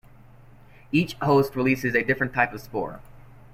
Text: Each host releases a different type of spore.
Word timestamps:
Each 0.91 1.13
host 1.21 1.55
releases 1.55 1.93
a 1.93 2.03
different 2.03 2.33
type 2.33 2.53
of 2.53 2.61
spore. 2.61 3.01